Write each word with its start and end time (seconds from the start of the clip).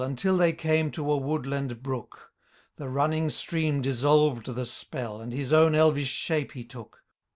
Until 0.03 0.39
thej 0.39 0.57
came 0.57 0.89
to 0.93 1.11
a 1.11 1.17
woodland 1.17 1.83
brook; 1.83 2.31
The 2.77 2.89
running 2.89 3.29
stream 3.29 3.83
dissolved 3.83 4.47
the 4.47 4.65
spell,' 4.65 5.21
And 5.21 5.31
his 5.31 5.53
own 5.53 5.75
elvish 5.75 6.09
shape 6.09 6.53
he 6.53 6.63
took. 6.63 7.03